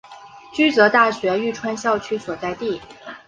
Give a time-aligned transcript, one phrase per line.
[0.51, 2.81] 驹泽大学玉川校区所在地。